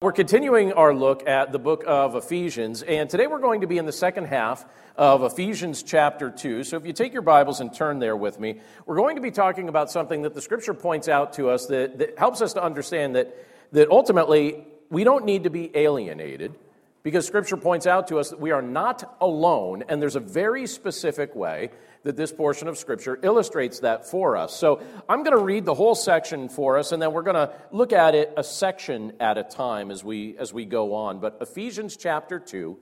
[0.00, 3.78] We're continuing our look at the book of Ephesians, and today we're going to be
[3.78, 6.62] in the second half of Ephesians chapter 2.
[6.62, 9.32] So if you take your Bibles and turn there with me, we're going to be
[9.32, 12.62] talking about something that the scripture points out to us that, that helps us to
[12.62, 16.54] understand that, that ultimately we don't need to be alienated
[17.02, 20.68] because scripture points out to us that we are not alone, and there's a very
[20.68, 21.70] specific way
[22.02, 24.56] that this portion of Scripture illustrates that for us.
[24.56, 27.52] So I'm going to read the whole section for us, and then we're going to
[27.70, 31.18] look at it a section at a time as we, as we go on.
[31.20, 32.78] But Ephesians chapter 2,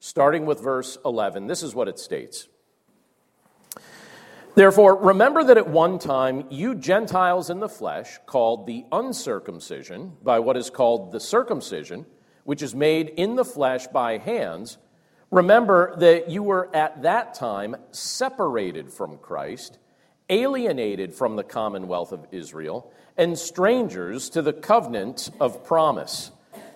[0.00, 2.48] starting with verse 11, this is what it states.
[4.56, 10.38] Therefore, remember that at one time you Gentiles in the flesh, called the uncircumcision by
[10.38, 12.06] what is called the circumcision,
[12.44, 14.78] which is made in the flesh by hands,
[15.30, 19.78] Remember that you were at that time separated from Christ,
[20.28, 26.30] alienated from the commonwealth of Israel, and strangers to the covenant of promise,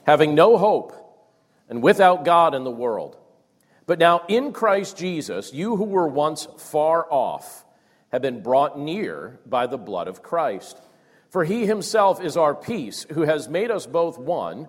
[0.05, 0.95] having no hope
[1.69, 3.17] and without God in the world.
[3.87, 7.65] But now in Christ Jesus, you who were once far off
[8.11, 10.81] have been brought near by the blood of Christ.
[11.29, 14.69] For he himself is our peace, who has made us both one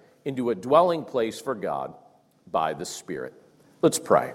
[0.25, 1.93] into a dwelling place for God
[2.49, 3.33] by the Spirit.
[3.81, 4.33] Let's pray.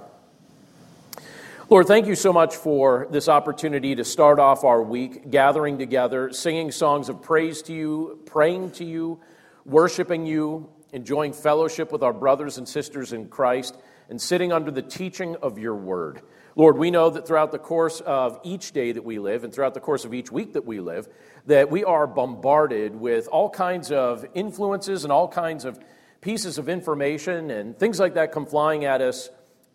[1.69, 6.33] Lord, thank you so much for this opportunity to start off our week gathering together,
[6.33, 9.21] singing songs of praise to you, praying to you,
[9.65, 13.77] worshiping you, enjoying fellowship with our brothers and sisters in Christ,
[14.09, 16.23] and sitting under the teaching of your word.
[16.59, 19.75] Lord, we know that throughout the course of each day that we live and throughout
[19.75, 21.07] the course of each week that we live,
[21.45, 25.79] that we are bombarded with all kinds of influences and all kinds of
[26.23, 29.29] pieces of information and things like that come flying at us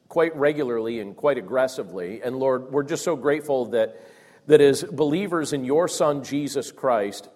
[0.09, 2.24] quite regularly and quite aggressively.
[2.24, 4.02] And Lord, we're just so grateful that,
[4.48, 7.30] that as believers in your Son, Jesus Christ,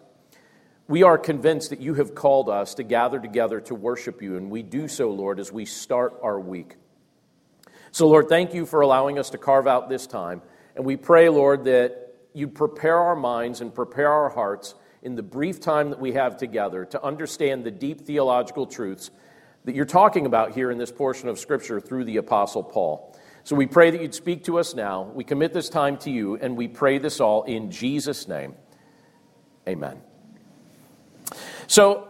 [0.88, 4.50] we are convinced that you have called us to gather together to worship you, and
[4.50, 6.78] we do so, Lord, as we start our week.
[7.96, 10.42] So, Lord, thank you for allowing us to carve out this time.
[10.76, 15.24] And we pray, Lord, that you prepare our minds and prepare our hearts in the
[15.24, 19.12] brief time that we have together to understand the deep theological truths
[19.64, 23.18] that you're talking about here in this portion of Scripture through the Apostle Paul.
[23.46, 25.04] So we pray that you'd speak to us now.
[25.04, 28.56] We commit this time to you, and we pray this all in Jesus' name.
[29.70, 30.02] Amen.
[31.68, 32.10] So,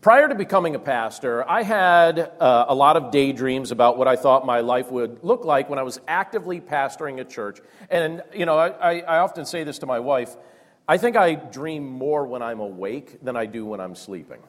[0.00, 4.16] prior to becoming a pastor, I had uh, a lot of daydreams about what I
[4.16, 7.60] thought my life would look like when I was actively pastoring a church.
[7.88, 10.36] And, you know, I, I often say this to my wife
[10.90, 14.40] I think I dream more when I'm awake than I do when I'm sleeping.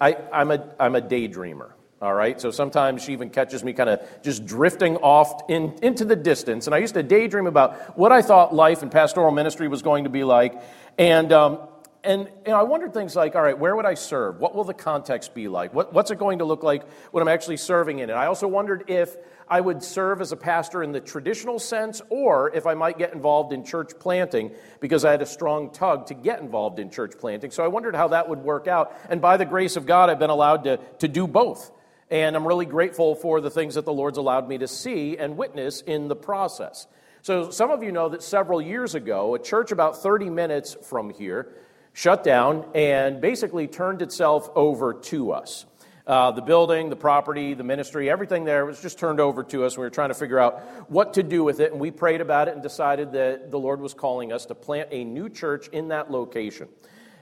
[0.00, 1.70] I, I'm, a, I'm a daydreamer.
[2.02, 6.04] All right, so sometimes she even catches me kind of just drifting off in, into
[6.04, 6.66] the distance.
[6.66, 10.02] And I used to daydream about what I thought life and pastoral ministry was going
[10.02, 10.60] to be like.
[10.98, 11.60] And um,
[12.06, 14.38] and I wondered things like, all right, where would I serve?
[14.38, 15.74] What will the context be like?
[15.74, 18.12] What, what's it going to look like when I'm actually serving in it?
[18.12, 19.16] I also wondered if
[19.48, 23.12] I would serve as a pastor in the traditional sense or if I might get
[23.12, 27.18] involved in church planting because I had a strong tug to get involved in church
[27.18, 27.50] planting.
[27.50, 28.96] So I wondered how that would work out.
[29.08, 31.72] And by the grace of God, I've been allowed to, to do both.
[32.08, 35.36] And I'm really grateful for the things that the Lord's allowed me to see and
[35.36, 36.86] witness in the process.
[37.22, 41.10] So, some of you know that several years ago, a church about 30 minutes from
[41.10, 41.52] here
[41.96, 45.64] shut down and basically turned itself over to us.
[46.06, 49.78] Uh, the building, the property, the ministry, everything there was just turned over to us.
[49.78, 52.48] We were trying to figure out what to do with it, and we prayed about
[52.48, 55.88] it and decided that the Lord was calling us to plant a new church in
[55.88, 56.68] that location.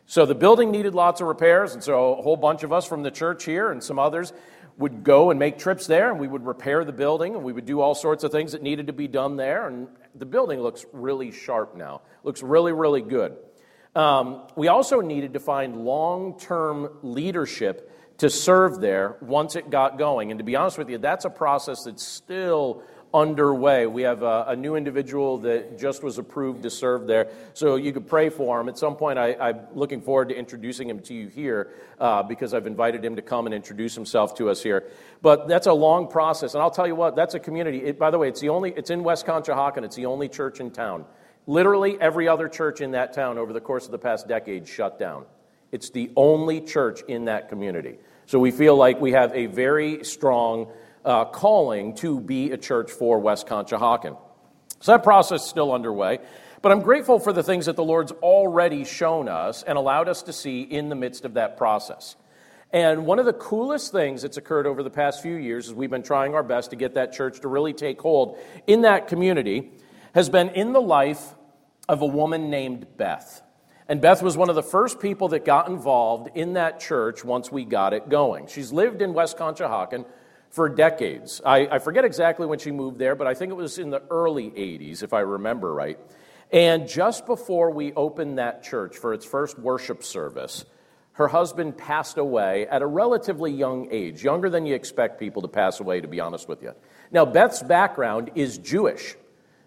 [0.06, 3.04] So the building needed lots of repairs, and so a whole bunch of us from
[3.04, 4.32] the church here and some others
[4.76, 7.64] would go and make trips there, and we would repair the building, and we would
[7.64, 9.68] do all sorts of things that needed to be done there.
[9.68, 9.86] And
[10.16, 13.36] the building looks really sharp now, looks really, really good.
[13.94, 19.98] Um, we also needed to find long term leadership to serve there once it got
[19.98, 20.30] going.
[20.30, 22.82] And to be honest with you, that's a process that's still
[23.12, 23.86] underway.
[23.86, 27.28] We have a, a, new individual that just was approved to serve there.
[27.52, 28.68] So you could pray for him.
[28.68, 31.70] At some point, I, am looking forward to introducing him to you here
[32.00, 34.90] uh, because I've invited him to come and introduce himself to us here.
[35.22, 36.54] But that's a long process.
[36.54, 37.84] And I'll tell you what, that's a community.
[37.84, 40.58] It, by the way, it's, the only, it's in West Conshohocken, it's the only church
[40.58, 41.04] in town.
[41.46, 44.98] Literally every other church in that town over the course of the past decade shut
[44.98, 45.26] down.
[45.72, 47.98] It's the only church in that community.
[48.26, 50.68] So we feel like we have a very strong
[51.04, 54.16] uh, calling to be a church for West Conshohocken.
[54.80, 56.20] So that process is still underway.
[56.62, 60.22] But I'm grateful for the things that the Lord's already shown us and allowed us
[60.22, 62.16] to see in the midst of that process.
[62.72, 65.90] And one of the coolest things that's occurred over the past few years is we've
[65.90, 69.70] been trying our best to get that church to really take hold in that community
[70.14, 71.34] has been in the life
[71.88, 73.42] of a woman named Beth.
[73.88, 77.52] And Beth was one of the first people that got involved in that church once
[77.52, 78.46] we got it going.
[78.46, 80.06] She's lived in West Conshohocken
[80.48, 81.42] for decades.
[81.44, 84.02] I, I, forget exactly when she moved there, but I think it was in the
[84.08, 85.98] early 80s, if I remember right.
[86.52, 90.64] And just before we opened that church for its first worship service,
[91.14, 95.48] her husband passed away at a relatively young age, younger than you expect people to
[95.48, 96.72] pass away, to be honest with you.
[97.10, 99.16] Now, Beth's background is Jewish.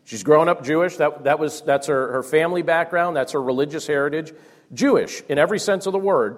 [0.07, 0.95] She's grown up Jewish.
[0.95, 4.33] That, that was, that's her, her family background, that's her religious heritage.
[4.73, 6.37] Jewish in every sense of the word.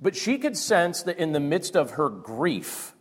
[0.00, 2.94] But she could sense that in the midst of her grief,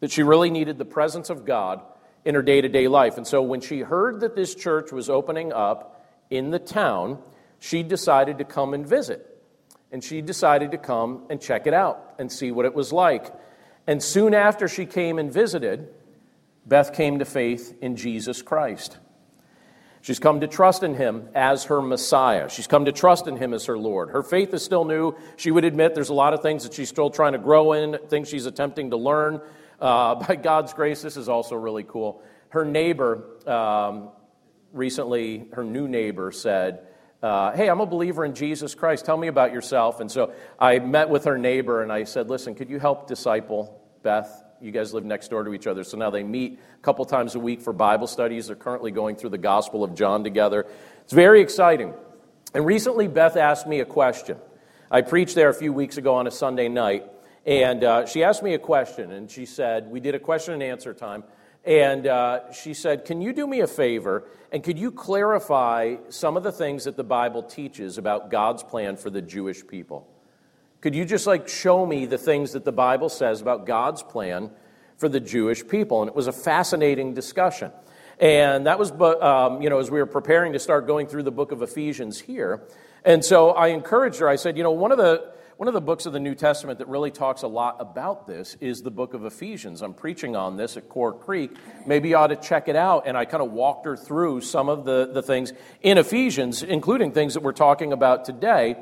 [0.00, 1.82] that she really needed the presence of God
[2.24, 3.18] in her day to day life.
[3.18, 7.18] And so when she heard that this church was opening up in the town,
[7.58, 9.38] she decided to come and visit.
[9.92, 13.34] And she decided to come and check it out and see what it was like.
[13.86, 15.88] And soon after she came and visited,
[16.64, 18.96] Beth came to faith in Jesus Christ.
[20.06, 22.48] She's come to trust in him as her Messiah.
[22.48, 24.10] She's come to trust in him as her Lord.
[24.10, 25.16] Her faith is still new.
[25.34, 27.98] She would admit there's a lot of things that she's still trying to grow in,
[28.06, 29.40] things she's attempting to learn.
[29.80, 32.22] Uh, by God's grace, this is also really cool.
[32.50, 34.10] Her neighbor um,
[34.72, 36.86] recently, her new neighbor said,
[37.20, 39.06] uh, Hey, I'm a believer in Jesus Christ.
[39.06, 39.98] Tell me about yourself.
[39.98, 43.82] And so I met with her neighbor and I said, Listen, could you help disciple
[44.04, 44.45] Beth?
[44.60, 45.84] You guys live next door to each other.
[45.84, 48.46] So now they meet a couple times a week for Bible studies.
[48.46, 50.66] They're currently going through the Gospel of John together.
[51.02, 51.94] It's very exciting.
[52.54, 54.38] And recently, Beth asked me a question.
[54.90, 57.04] I preached there a few weeks ago on a Sunday night.
[57.44, 60.62] And uh, she asked me a question, and she said, We did a question and
[60.62, 61.22] answer time.
[61.64, 64.24] And uh, she said, Can you do me a favor?
[64.52, 68.96] And could you clarify some of the things that the Bible teaches about God's plan
[68.96, 70.08] for the Jewish people?
[70.80, 74.50] Could you just like show me the things that the Bible says about God's plan
[74.98, 76.02] for the Jewish people?
[76.02, 77.72] And it was a fascinating discussion.
[78.18, 81.32] And that was, um, you know, as we were preparing to start going through the
[81.32, 82.62] book of Ephesians here.
[83.04, 84.28] And so I encouraged her.
[84.28, 86.80] I said, you know, one of the one of the books of the New Testament
[86.80, 89.80] that really talks a lot about this is the book of Ephesians.
[89.80, 91.56] I'm preaching on this at Core Creek.
[91.86, 93.04] Maybe you ought to check it out.
[93.06, 97.12] And I kind of walked her through some of the, the things in Ephesians, including
[97.12, 98.76] things that we're talking about today.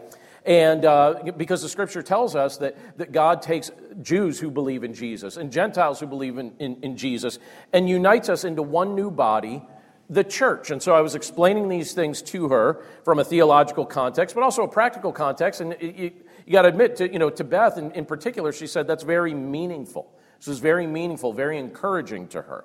[0.44, 3.70] And uh, because the scripture tells us that, that God takes
[4.02, 7.38] Jews who believe in Jesus and Gentiles who believe in, in, in Jesus
[7.72, 9.62] and unites us into one new body
[10.10, 10.70] the church.
[10.70, 14.62] And so I was explaining these things to her from a theological context, but also
[14.62, 15.62] a practical context.
[15.62, 18.66] And it, you got to admit, to, you know, to Beth in, in particular, she
[18.66, 20.12] said that's very meaningful.
[20.38, 22.64] This is very meaningful, very encouraging to her.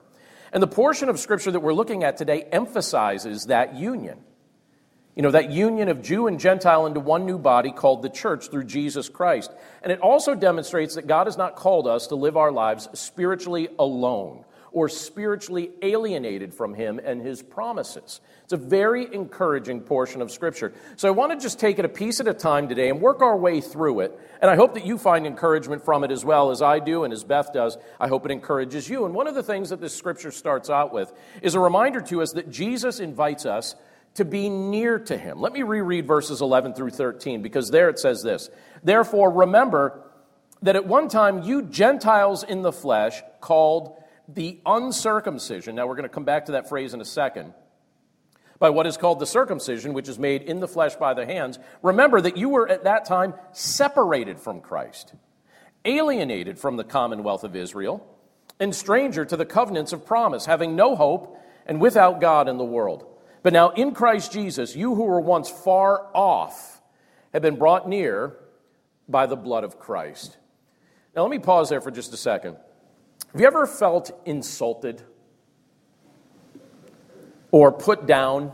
[0.52, 4.20] And the portion of Scripture that we're looking at today emphasizes that union.
[5.16, 8.50] You know, that union of Jew and Gentile into one new body called the church
[8.50, 9.52] through Jesus Christ.
[9.84, 13.68] And it also demonstrates that God has not called us to live our lives spiritually
[13.78, 18.22] alone or spiritually alienated from Him and His promises.
[18.44, 20.74] It's a very encouraging portion of Scripture.
[20.96, 23.22] So I want to just take it a piece at a time today and work
[23.22, 24.20] our way through it.
[24.42, 27.14] And I hope that you find encouragement from it as well as I do and
[27.14, 27.78] as Beth does.
[28.00, 29.06] I hope it encourages you.
[29.06, 31.12] And one of the things that this Scripture starts out with
[31.42, 33.76] is a reminder to us that Jesus invites us
[34.16, 35.40] to be near to Him.
[35.40, 38.50] Let me reread verses 11 through 13 because there it says this
[38.84, 40.04] Therefore, remember
[40.62, 43.96] that at one time you Gentiles in the flesh called
[44.28, 47.54] the uncircumcision, now we're going to come back to that phrase in a second,
[48.60, 51.58] by what is called the circumcision, which is made in the flesh by the hands,
[51.82, 55.14] remember that you were at that time separated from Christ,
[55.86, 58.06] alienated from the commonwealth of Israel,
[58.60, 62.66] and stranger to the covenants of promise, having no hope and without God in the
[62.66, 63.06] world.
[63.42, 66.82] But now in Christ Jesus, you who were once far off
[67.34, 68.36] have been brought near
[69.08, 70.38] by the blood of Christ.
[71.16, 72.58] Now let me pause there for just a second.
[73.32, 75.02] Have you ever felt insulted
[77.52, 78.52] or put down?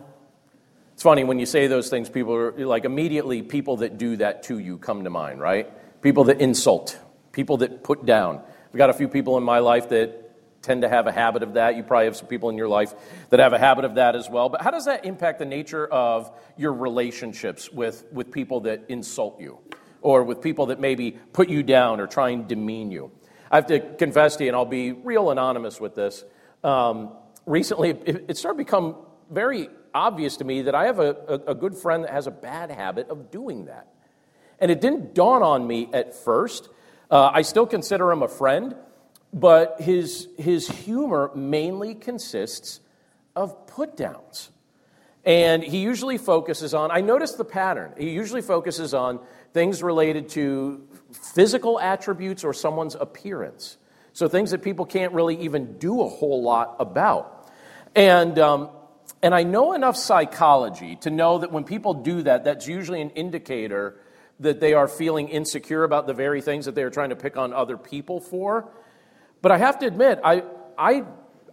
[0.94, 4.44] It's funny when you say those things, people are like immediately people that do that
[4.44, 5.70] to you come to mind, right?
[6.01, 7.00] People that insult
[7.36, 8.42] people that put down.
[8.70, 10.25] I've got a few people in my life that
[10.65, 11.77] tend to have a habit of that.
[11.77, 12.93] You probably have some people in your life
[13.29, 14.50] that have a habit of that as well.
[14.50, 19.39] But how does that impact the nature of your relationships with, with people that insult
[19.39, 19.60] you
[20.01, 23.12] or with people that maybe put you down or try and demean you?
[23.51, 26.24] I have to confess to you, and I'll be real anonymous with this.
[26.63, 27.12] Um,
[27.45, 28.95] recently, it, it, started to become
[29.29, 32.31] very obvious to me that I have a, a, a good friend that has a
[32.31, 33.88] bad habit of doing that.
[34.60, 36.69] And it didn't dawn on me at first.
[37.12, 38.75] Uh, I still consider him a friend,
[39.34, 42.79] but his, his humor mainly consists
[43.36, 44.51] of put downs.
[45.25, 47.94] And he usually focuses on, I noticed the pattern.
[47.98, 49.20] He usually focuses on
[49.53, 53.77] things related to physical attributes or someone's appearance.
[54.13, 57.50] So things that people can't really even do a whole lot about.
[57.96, 58.70] And, um,
[59.22, 63.10] and I know enough psychology to know that when people do that, that's usually an
[63.12, 63.98] indicator
[64.39, 67.36] that they are feeling insecure about the very things that they are trying to pick
[67.36, 68.70] on other people for.
[69.46, 70.42] But I have to admit, I,
[70.75, 71.04] I,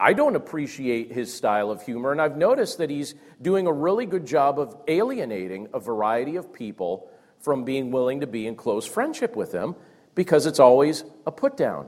[0.00, 4.06] I don't appreciate his style of humor, and I've noticed that he's doing a really
[4.06, 8.86] good job of alienating a variety of people from being willing to be in close
[8.86, 9.76] friendship with him
[10.14, 11.86] because it's always a put down,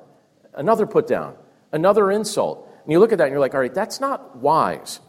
[0.52, 1.36] another put down,
[1.72, 2.68] another insult.
[2.82, 5.00] And you look at that and you're like, all right, that's not wise.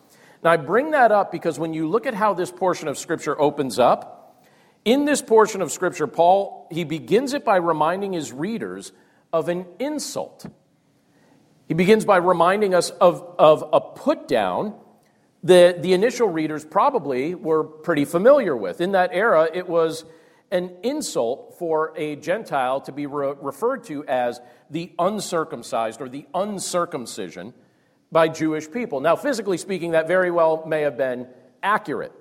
[0.45, 3.37] Now, I bring that up because when you look at how this portion of Scripture
[3.37, 4.45] opens up,
[4.85, 8.93] in this portion of Scripture, Paul, he begins it by reminding his readers
[9.33, 10.45] of an insult.
[11.67, 14.75] He begins by reminding us of, of a put down
[15.43, 18.81] that the initial readers probably were pretty familiar with.
[18.81, 20.05] In that era, it was
[20.51, 26.25] an insult for a Gentile to be re- referred to as the uncircumcised or the
[26.33, 27.53] uncircumcision
[28.11, 28.99] by Jewish people.
[29.01, 31.27] Now, physically speaking, that very well may have been
[31.61, 32.11] accurate,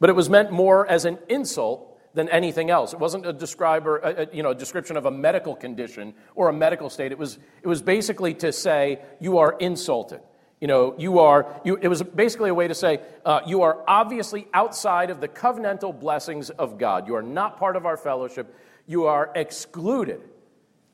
[0.00, 2.94] but it was meant more as an insult than anything else.
[2.94, 6.52] It wasn't a, describer, a, you know, a description of a medical condition or a
[6.52, 7.12] medical state.
[7.12, 10.20] It was, it was basically to say, you are insulted.
[10.58, 13.84] You know, you are, you, it was basically a way to say, uh, you are
[13.86, 17.06] obviously outside of the covenantal blessings of God.
[17.06, 18.56] You are not part of our fellowship.
[18.86, 20.22] You are excluded.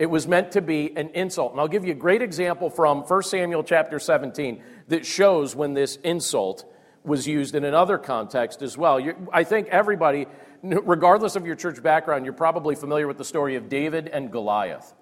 [0.00, 1.52] It was meant to be an insult.
[1.52, 5.74] And I'll give you a great example from 1 Samuel chapter 17 that shows when
[5.74, 6.64] this insult
[7.04, 8.98] was used in another context as well.
[8.98, 10.26] You're, I think everybody
[10.62, 14.95] regardless of your church background, you're probably familiar with the story of David and Goliath.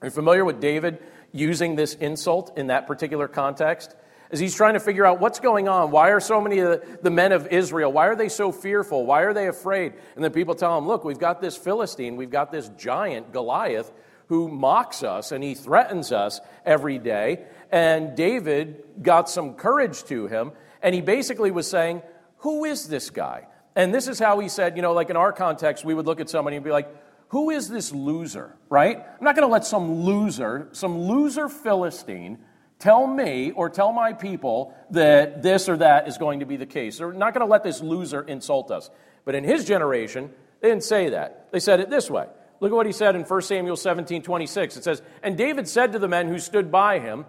[0.00, 0.98] Are you familiar with David
[1.32, 3.94] using this insult in that particular context?
[4.30, 5.90] As he's trying to figure out what's going on.
[5.90, 9.04] Why are so many of the men of Israel, why are they so fearful?
[9.04, 9.92] Why are they afraid?
[10.14, 13.92] And then people tell him, look, we've got this Philistine, we've got this giant, Goliath,
[14.28, 17.44] who mocks us and he threatens us every day.
[17.70, 22.02] And David got some courage to him, and he basically was saying,
[22.38, 23.46] Who is this guy?
[23.74, 26.20] And this is how he said, you know, like in our context, we would look
[26.20, 26.94] at somebody and be like,
[27.28, 28.98] who is this loser, right?
[28.98, 32.38] I'm not going to let some loser, some loser Philistine,
[32.78, 36.66] tell me or tell my people that this or that is going to be the
[36.66, 36.98] case.
[36.98, 38.90] They're not going to let this loser insult us.
[39.24, 41.48] But in his generation, they didn't say that.
[41.52, 42.26] They said it this way.
[42.60, 44.76] Look at what he said in 1 Samuel 17 26.
[44.76, 47.24] It says, And David said to the men who stood by him,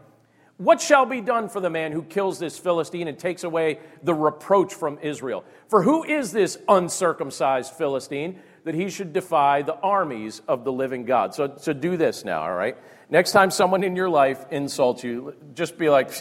[0.58, 4.14] what shall be done for the man who kills this Philistine and takes away the
[4.14, 5.44] reproach from Israel?
[5.68, 11.06] For who is this uncircumcised Philistine that he should defy the armies of the living
[11.06, 11.34] God?
[11.34, 12.78] So, so do this now, all right?
[13.10, 16.12] Next time someone in your life insults you, just be like,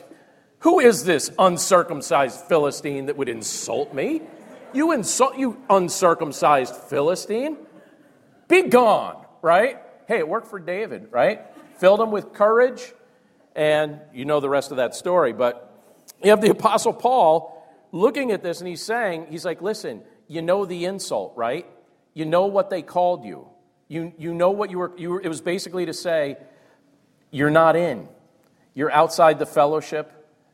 [0.60, 4.22] Who is this uncircumcised Philistine that would insult me?
[4.72, 7.58] You insult, you uncircumcised Philistine?
[8.48, 9.78] Be gone, right?
[10.08, 11.42] Hey, it worked for David, right?
[11.76, 12.94] Filled him with courage
[13.54, 15.32] and you know the rest of that story.
[15.32, 15.68] But
[16.22, 20.42] you have the Apostle Paul looking at this and he's saying, he's like, listen, you
[20.42, 21.66] know the insult, right?
[22.14, 23.46] You know what they called you.
[23.88, 26.38] You, you know what you were, you were, it was basically to say,
[27.30, 28.08] you're not in.
[28.74, 30.10] You're outside the fellowship.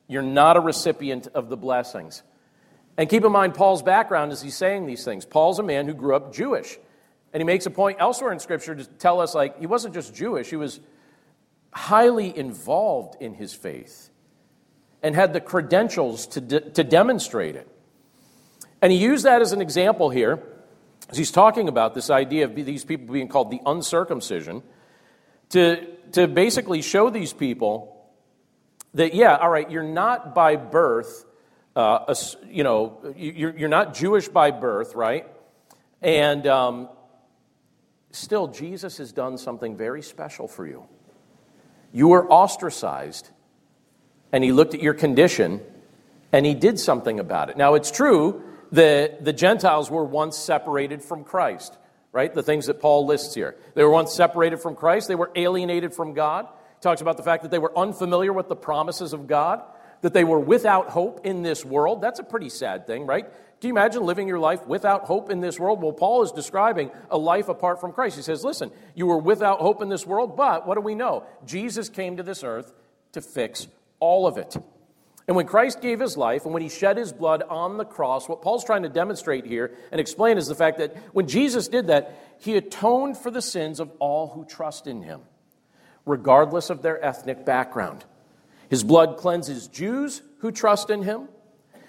[0.08, 2.22] You're not a recipient of the blessings.
[2.96, 5.24] And keep in mind Paul's background as he's saying these things.
[5.24, 6.78] Paul's a man who grew up Jewish.
[7.32, 10.14] And he makes a point elsewhere in Scripture to tell us, like, he wasn't just
[10.14, 10.80] Jewish, he was
[11.70, 14.10] highly involved in his faith
[15.02, 17.68] and had the credentials to, de- to demonstrate it.
[18.82, 20.42] And he used that as an example here
[21.08, 24.62] as he's talking about this idea of these people being called the uncircumcision
[25.50, 27.94] to, to basically show these people
[28.94, 31.24] that, yeah, all right, you're not by birth,
[31.76, 35.26] uh, a, you know, you're, you're not Jewish by birth, right?
[36.02, 36.88] And um,
[38.10, 40.86] still, Jesus has done something very special for you.
[41.92, 43.30] You were ostracized,
[44.32, 45.60] and he looked at your condition
[46.32, 47.56] and he did something about it.
[47.56, 48.42] Now, it's true
[48.72, 51.76] that the Gentiles were once separated from Christ,
[52.12, 52.32] right?
[52.32, 53.56] The things that Paul lists here.
[53.74, 56.46] They were once separated from Christ, they were alienated from God.
[56.46, 59.62] He talks about the fact that they were unfamiliar with the promises of God,
[60.02, 62.02] that they were without hope in this world.
[62.02, 63.26] That's a pretty sad thing, right?
[63.60, 65.82] Do you imagine living your life without hope in this world?
[65.82, 68.16] Well, Paul is describing a life apart from Christ.
[68.16, 71.24] He says, Listen, you were without hope in this world, but what do we know?
[71.44, 72.72] Jesus came to this earth
[73.12, 73.66] to fix
[73.98, 74.56] all of it.
[75.26, 78.28] And when Christ gave his life and when he shed his blood on the cross,
[78.28, 81.88] what Paul's trying to demonstrate here and explain is the fact that when Jesus did
[81.88, 85.20] that, he atoned for the sins of all who trust in him,
[86.06, 88.04] regardless of their ethnic background.
[88.70, 91.28] His blood cleanses Jews who trust in him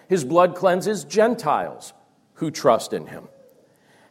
[0.10, 1.94] his blood cleanses Gentiles
[2.34, 3.30] who trust in him.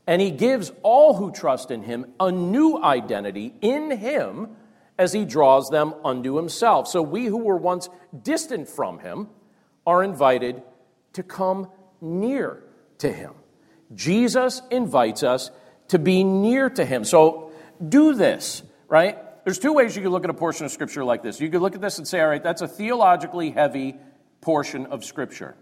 [0.07, 4.57] And he gives all who trust in him a new identity in him
[4.97, 6.87] as he draws them unto himself.
[6.89, 7.91] So we who were once
[8.23, 9.29] distant from him
[9.87, 10.63] are invited
[11.15, 11.69] to come
[12.01, 12.63] near
[12.99, 13.33] to him.
[13.93, 15.51] Jesus invites us
[15.89, 17.05] to be near to him.
[17.05, 17.51] So
[17.87, 19.19] do this, right?
[19.45, 21.41] There's two ways you could look at a portion of scripture like this.
[21.41, 23.97] You could look at this and say, all right, that's a theologically heavy
[24.41, 25.57] portion of scripture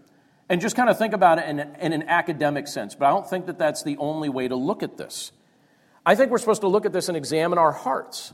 [0.49, 2.95] and just kind of think about it in, in, an academic sense.
[2.95, 5.31] But I don't think that that's the only way to look at this.
[6.05, 8.33] I think we're supposed to look at this and examine our hearts.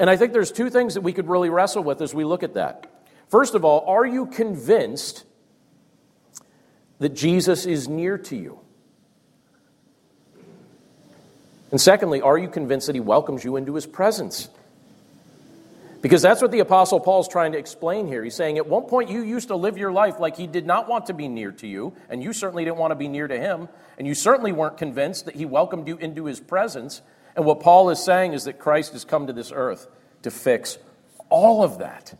[0.00, 2.42] And I think there's two things that we could really wrestle with as we look
[2.42, 2.86] at that.
[3.28, 5.24] First of all, are you convinced
[6.98, 8.58] that Jesus is near to you?
[11.70, 14.48] And secondly, are you convinced that he welcomes you into his presence?
[16.02, 18.24] Because that's what the Apostle Paul is trying to explain here.
[18.24, 20.88] He's saying, at one point, you used to live your life like he did not
[20.88, 23.38] want to be near to you, and you certainly didn't want to be near to
[23.38, 27.02] him, and you certainly weren't convinced that he welcomed you into his presence.
[27.36, 29.88] And what Paul is saying is that Christ has come to this earth
[30.22, 30.78] to fix
[31.28, 32.14] all of that.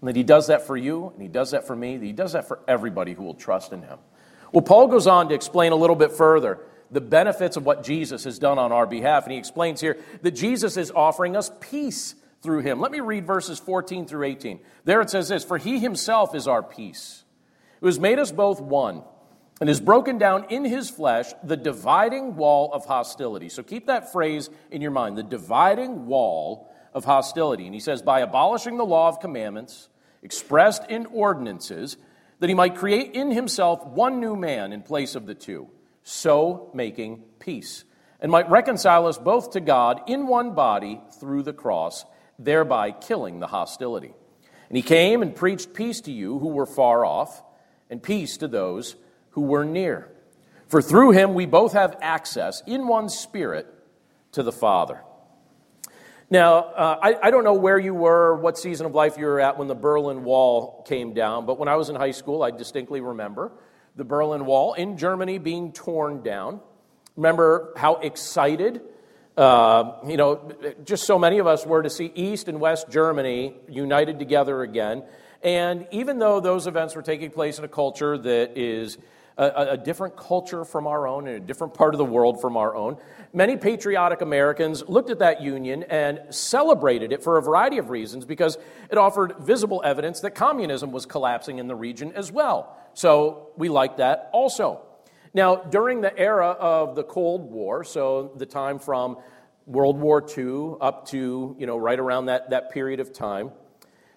[0.00, 2.12] And that he does that for you, and he does that for me, that he
[2.12, 3.98] does that for everybody who will trust in him.
[4.52, 6.58] Well, Paul goes on to explain a little bit further
[6.90, 9.24] the benefits of what Jesus has done on our behalf.
[9.24, 12.80] And he explains here that Jesus is offering us peace through him.
[12.80, 14.60] Let me read verses 14 through 18.
[14.84, 17.24] There it says this For he himself is our peace,
[17.80, 19.02] who has made us both one,
[19.60, 23.48] and has broken down in his flesh the dividing wall of hostility.
[23.48, 27.66] So keep that phrase in your mind the dividing wall of hostility.
[27.66, 29.88] And he says, By abolishing the law of commandments
[30.22, 31.96] expressed in ordinances,
[32.40, 35.68] that he might create in himself one new man in place of the two,
[36.04, 37.84] so making peace,
[38.20, 42.04] and might reconcile us both to God in one body through the cross
[42.38, 44.14] thereby killing the hostility.
[44.68, 47.42] And he came and preached peace to you who were far off,
[47.90, 48.96] and peace to those
[49.30, 50.10] who were near.
[50.66, 53.66] For through him we both have access in one spirit
[54.32, 55.02] to the Father.
[56.30, 59.40] Now, uh, I, I, don't know where you were, what season of life you were
[59.40, 62.50] at when the Berlin Wall came down, but when I was in high school, I
[62.50, 63.52] distinctly remember
[63.96, 66.60] the Berlin Wall in Germany being torn down.
[67.16, 68.82] Remember how excited
[69.38, 70.52] uh, you know,
[70.84, 75.04] just so many of us were to see East and West Germany united together again.
[75.44, 78.98] And even though those events were taking place in a culture that is
[79.36, 82.56] a, a, different culture from our own, and a different part of the world from
[82.56, 82.96] our own,
[83.32, 88.24] many patriotic Americans looked at that union and celebrated it for a variety of reasons
[88.24, 88.58] because
[88.90, 92.76] it offered visible evidence that communism was collapsing in the region as well.
[92.94, 94.87] So we liked that also.
[95.38, 99.18] Now, during the era of the Cold War, so the time from
[99.66, 103.52] World War II up to, you know, right around that, that period of time,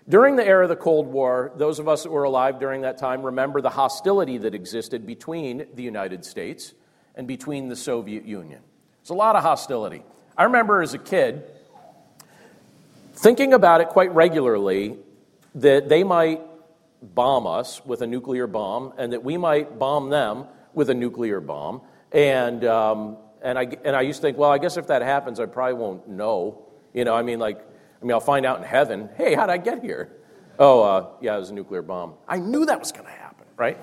[0.10, 2.98] during the era of the Cold War, those of us that were alive during that
[2.98, 6.74] time remember the hostility that existed between the United States
[7.14, 8.62] and between the Soviet Union.
[9.02, 10.04] It's a lot of hostility.
[10.36, 11.44] I remember as a kid
[13.14, 14.98] thinking about it quite regularly
[15.54, 16.42] that they might
[17.04, 21.40] bomb us with a nuclear bomb and that we might bomb them with a nuclear
[21.40, 21.82] bomb.
[22.12, 25.40] And, um, and, I, and I used to think, well, I guess if that happens,
[25.40, 26.66] I probably won't know.
[26.94, 29.58] You know, I mean, like, I mean, I'll find out in heaven, hey, how'd I
[29.58, 30.12] get here?
[30.60, 32.14] Oh, uh, yeah, it was a nuclear bomb.
[32.28, 33.78] I knew that was going to happen, right?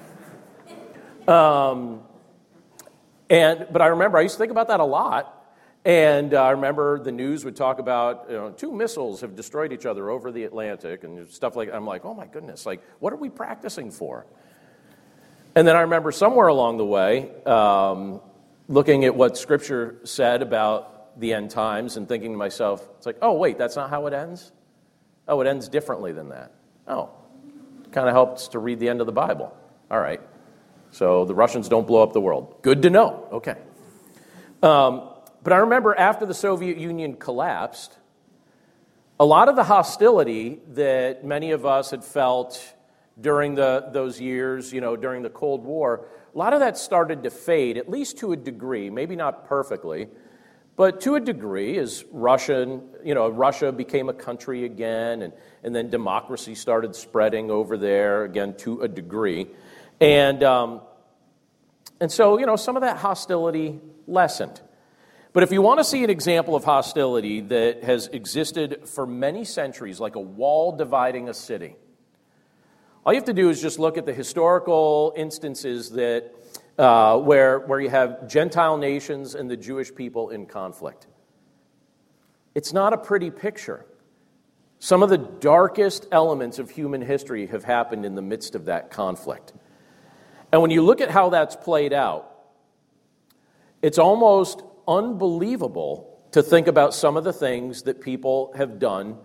[1.27, 2.03] Um,
[3.31, 5.35] and, but I remember, I used to think about that a lot.
[5.85, 9.73] And uh, I remember the news would talk about you know, two missiles have destroyed
[9.73, 13.13] each other over the Atlantic and stuff like I'm like, oh my goodness, like, what
[13.13, 14.27] are we practicing for?
[15.59, 18.21] And then I remember somewhere along the way um,
[18.69, 23.19] looking at what Scripture said about the end times and thinking to myself, it's like,
[23.23, 24.53] oh, wait, that's not how it ends?
[25.27, 26.53] Oh, it ends differently than that.
[26.87, 27.11] Oh,
[27.91, 29.53] kind of helps to read the end of the Bible.
[29.91, 30.21] All right.
[30.93, 32.63] So the Russians don't blow up the world.
[32.63, 33.27] Good to know.
[33.33, 33.57] Okay.
[34.63, 35.09] Um,
[35.43, 37.99] but I remember after the Soviet Union collapsed,
[39.19, 42.75] a lot of the hostility that many of us had felt
[43.21, 47.25] during the, those years, you know, during the Cold War, a lot of that started
[47.25, 50.09] to fade, at least to a degree, maybe not perfectly,
[50.77, 55.33] but to a degree, as Russia, you know, Russia became a country again, and,
[55.65, 59.49] and then democracy started spreading over there again to a degree.
[60.01, 60.83] And, um,
[61.99, 64.61] and so, you know, some of that hostility lessened.
[65.33, 69.45] But if you want to see an example of hostility that has existed for many
[69.45, 71.75] centuries, like a wall dividing a city,
[73.09, 76.31] all you have to do is just look at the historical instances that,
[76.77, 81.07] uh, where, where you have Gentile nations and the Jewish people in conflict.
[82.55, 83.87] It's not a pretty picture.
[84.79, 88.91] Some of the darkest elements of human history have happened in the midst of that
[88.91, 89.55] conflict.
[90.53, 92.31] And when you look at how that's played out,
[93.81, 99.17] it's almost unbelievable to think about some of the things that people have done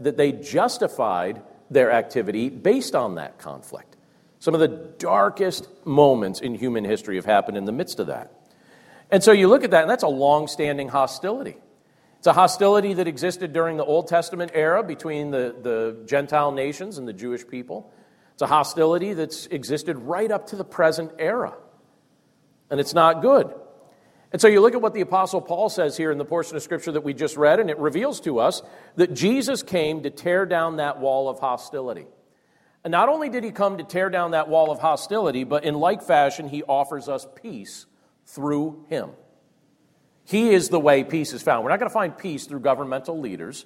[0.00, 3.96] that they justified their activity based on that conflict.
[4.40, 8.32] Some of the darkest moments in human history have happened in the midst of that.
[9.10, 11.56] And so you look at that, and that's a long standing hostility.
[12.18, 16.98] It's a hostility that existed during the Old Testament era between the, the Gentile nations
[16.98, 17.92] and the Jewish people.
[18.32, 21.54] It's a hostility that's existed right up to the present era.
[22.70, 23.52] And it's not good.
[24.30, 26.62] And so you look at what the Apostle Paul says here in the portion of
[26.62, 28.62] Scripture that we just read, and it reveals to us
[28.96, 32.06] that Jesus came to tear down that wall of hostility.
[32.84, 35.74] And not only did he come to tear down that wall of hostility, but in
[35.74, 37.86] like fashion, he offers us peace
[38.26, 39.10] through him.
[40.24, 41.64] He is the way peace is found.
[41.64, 43.64] We're not going to find peace through governmental leaders,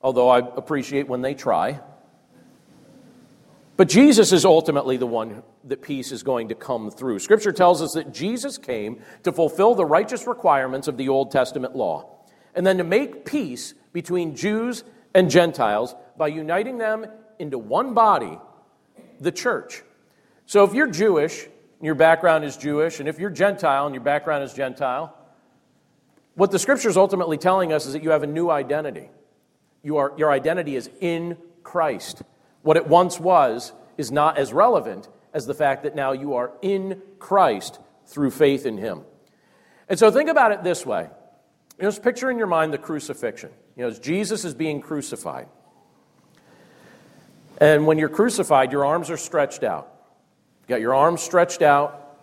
[0.00, 1.80] although I appreciate when they try.
[3.76, 7.18] But Jesus is ultimately the one that peace is going to come through.
[7.18, 11.74] Scripture tells us that Jesus came to fulfill the righteous requirements of the Old Testament
[11.74, 12.14] law
[12.54, 14.84] and then to make peace between Jews
[15.14, 17.06] and Gentiles by uniting them
[17.38, 18.38] into one body,
[19.20, 19.82] the church.
[20.46, 24.04] So if you're Jewish, and your background is Jewish, and if you're Gentile and your
[24.04, 25.16] background is Gentile,
[26.34, 29.08] what the scripture is ultimately telling us is that you have a new identity.
[29.82, 32.22] You are, your identity is in Christ.
[32.64, 36.50] What it once was is not as relevant as the fact that now you are
[36.62, 39.02] in Christ through faith in Him.
[39.86, 41.02] And so think about it this way.
[41.78, 43.50] You know, just picture in your mind the crucifixion.
[43.76, 45.46] You know, Jesus is being crucified.
[47.58, 49.92] And when you're crucified, your arms are stretched out.
[50.62, 52.18] You've got your arms stretched out.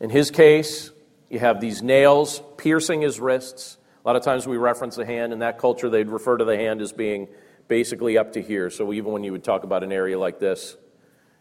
[0.00, 0.90] In his case,
[1.30, 3.76] you have these nails piercing his wrists.
[4.04, 5.32] A lot of times we reference the hand.
[5.32, 7.28] In that culture, they'd refer to the hand as being
[7.68, 8.70] basically up to here.
[8.70, 10.76] So even when you would talk about an area like this,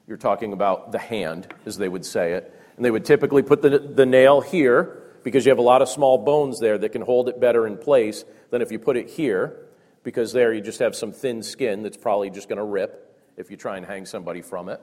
[0.08, 2.54] you're talking about the hand, as they would say it.
[2.76, 5.90] And they would typically put the, the nail here because you have a lot of
[5.90, 9.10] small bones there that can hold it better in place than if you put it
[9.10, 9.58] here,
[10.04, 13.04] because there you just have some thin skin that's probably just going to rip
[13.36, 14.82] if you try and hang somebody from it.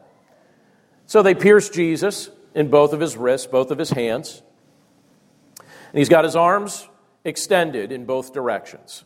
[1.06, 4.42] So they pierce Jesus in both of his wrists, both of his hands.
[5.58, 6.88] And he's got his arms
[7.24, 9.04] extended in both directions.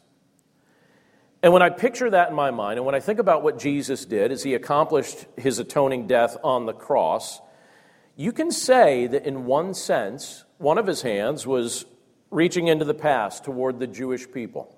[1.42, 4.04] And when I picture that in my mind, and when I think about what Jesus
[4.04, 7.40] did as he accomplished his atoning death on the cross,
[8.16, 11.84] you can say that in one sense, one of his hands was
[12.30, 14.76] reaching into the past toward the Jewish people,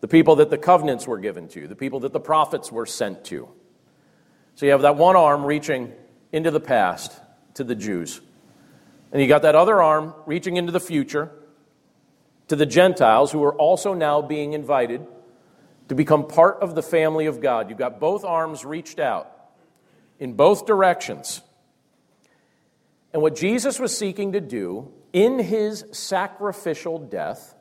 [0.00, 3.24] the people that the covenants were given to, the people that the prophets were sent
[3.26, 3.48] to.
[4.54, 5.92] So you have that one arm reaching
[6.32, 7.12] into the past
[7.54, 8.22] to the Jews.
[9.12, 11.30] And you got that other arm reaching into the future
[12.48, 15.06] to the Gentiles who are also now being invited
[15.88, 17.68] to become part of the family of God.
[17.68, 19.30] You've got both arms reached out
[20.18, 21.42] in both directions.
[23.12, 27.54] And what Jesus was seeking to do in his sacrificial death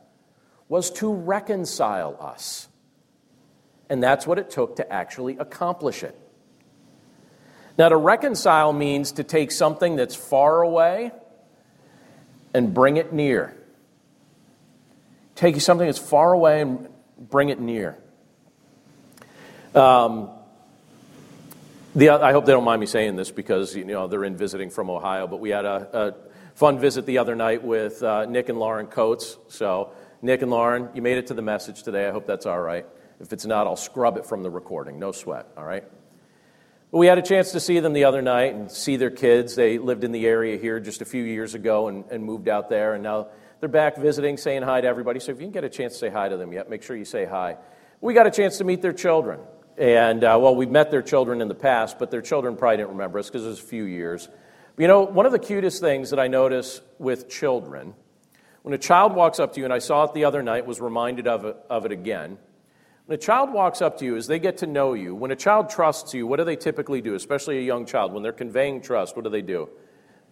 [0.68, 2.68] was to reconcile us.
[3.90, 6.20] And that's what it took to actually accomplish it.
[7.78, 11.12] Now, to reconcile means to take something that's far away
[12.54, 13.56] and bring it near.
[15.36, 16.88] Take something that's far away and
[17.20, 17.98] bring it near.
[19.76, 20.30] Um,
[21.96, 24.70] the, I hope they don't mind me saying this because you know they're in visiting
[24.70, 25.28] from Ohio.
[25.28, 26.14] But we had a, a
[26.56, 29.38] fun visit the other night with uh, Nick and Lauren Coates.
[29.50, 32.08] So Nick and Lauren, you made it to the message today.
[32.08, 32.86] I hope that's all right.
[33.20, 35.00] If it's not, I'll scrub it from the recording.
[35.00, 35.48] No sweat.
[35.58, 35.84] All right.
[36.92, 39.56] But we had a chance to see them the other night and see their kids.
[39.56, 42.70] They lived in the area here just a few years ago and, and moved out
[42.70, 43.28] there, and now
[43.60, 45.20] they're back visiting, saying hi to everybody.
[45.20, 46.96] So if you can get a chance to say hi to them yet, make sure
[46.96, 47.58] you say hi.
[48.00, 49.40] We got a chance to meet their children.
[49.78, 52.92] And uh, well, we've met their children in the past, but their children probably didn't
[52.92, 54.30] remember us because it was a few years.
[54.78, 57.94] You know, one of the cutest things that I notice with children,
[58.62, 60.80] when a child walks up to you, and I saw it the other night, was
[60.80, 62.38] reminded of it, of it again,
[63.06, 65.36] When a child walks up to you, as they get to know you, when a
[65.36, 68.14] child trusts you, what do they typically do, especially a young child?
[68.14, 69.70] When they're conveying trust, what do they do?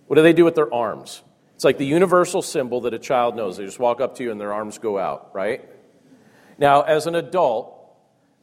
[0.07, 1.21] What do they do with their arms?
[1.53, 3.57] It's like the universal symbol that a child knows.
[3.57, 5.69] They just walk up to you and their arms go out, right?
[6.57, 7.82] Now, as an adult,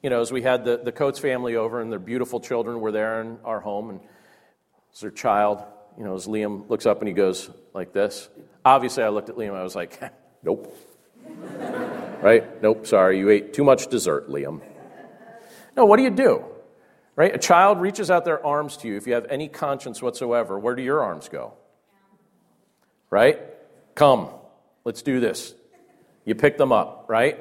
[0.02, 2.92] you know, as we had the, the Coates family over and their beautiful children were
[2.92, 4.00] there in our home, and
[4.92, 5.62] as their child,
[5.98, 8.28] you know, as Liam looks up and he goes like this.
[8.64, 10.00] Obviously, I looked at Liam I was like,
[10.42, 10.74] nope.
[12.22, 12.62] right?
[12.62, 14.62] Nope, sorry, you ate too much dessert, Liam.
[15.76, 16.44] No, what do you do?
[17.16, 17.34] Right?
[17.34, 18.96] A child reaches out their arms to you.
[18.96, 21.54] If you have any conscience whatsoever, where do your arms go?
[23.10, 23.38] Right?
[23.94, 24.30] Come,
[24.84, 25.54] let's do this.
[26.24, 27.38] You pick them up, right?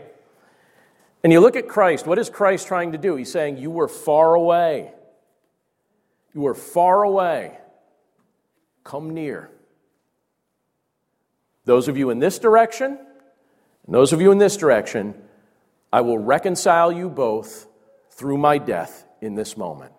[1.23, 2.07] And you look at Christ.
[2.07, 3.15] What is Christ trying to do?
[3.15, 4.91] He's saying, You were far away.
[6.33, 7.57] You were far away.
[8.83, 9.49] Come near.
[11.65, 12.97] Those of you in this direction,
[13.85, 15.13] and those of you in this direction,
[15.91, 17.67] I will reconcile you both
[18.11, 19.93] through my death in this moment.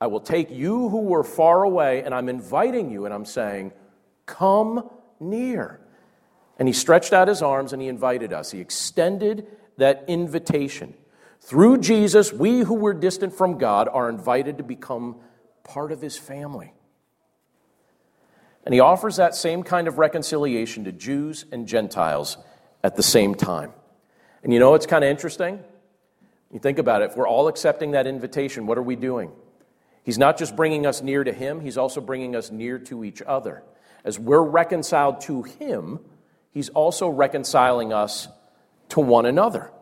[0.00, 3.72] I will take you who were far away, and I'm inviting you, and I'm saying,
[4.26, 4.88] Come
[5.20, 5.80] near.
[6.58, 8.50] And he stretched out his arms and he invited us.
[8.50, 10.94] He extended that invitation.
[11.40, 15.16] Through Jesus, we who were distant from God are invited to become
[15.62, 16.72] part of his family.
[18.64, 22.38] And he offers that same kind of reconciliation to Jews and Gentiles
[22.82, 23.72] at the same time.
[24.42, 25.60] And you know it's kind of interesting?
[26.50, 29.32] You think about it, if we're all accepting that invitation, what are we doing?
[30.04, 33.22] He's not just bringing us near to him, he's also bringing us near to each
[33.22, 33.62] other.
[34.04, 35.98] As we're reconciled to him,
[36.50, 38.28] he's also reconciling us
[38.94, 39.72] to one another.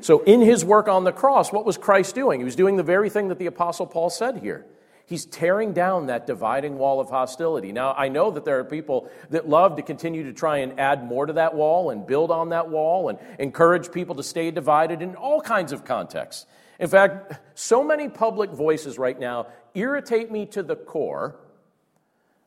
[0.00, 2.40] So, in his work on the cross, what was Christ doing?
[2.40, 4.66] He was doing the very thing that the Apostle Paul said here.
[5.06, 7.70] He's tearing down that dividing wall of hostility.
[7.70, 11.04] Now, I know that there are people that love to continue to try and add
[11.04, 15.02] more to that wall and build on that wall and encourage people to stay divided
[15.02, 16.46] in all kinds of contexts.
[16.80, 21.36] In fact, so many public voices right now irritate me to the core.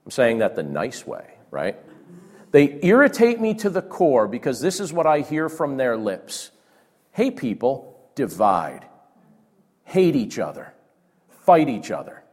[0.05, 1.77] I'm saying that the nice way, right?
[2.53, 6.51] They irritate me to the core because this is what I hear from their lips.
[7.11, 8.85] Hey, people, divide,
[9.85, 10.71] hate each other,
[11.45, 12.23] fight each other.